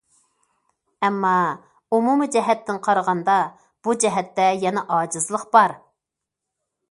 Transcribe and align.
ئەمما 1.07 1.33
ئومۇمىي 1.97 2.31
جەھەتتىن 2.37 2.79
قارىغاندا، 2.87 3.35
بۇ 3.87 3.95
جەھەتتە 4.05 4.49
يەنە 4.65 4.85
ئاجىزلىق 4.97 5.45
بار. 5.57 5.77